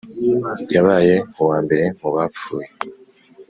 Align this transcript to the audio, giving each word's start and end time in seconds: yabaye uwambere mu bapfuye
yabaye 0.73 1.15
uwambere 1.39 1.85
mu 1.99 2.09
bapfuye 2.15 2.67